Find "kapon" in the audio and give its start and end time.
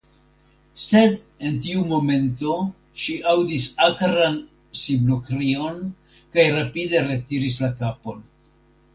7.83-8.25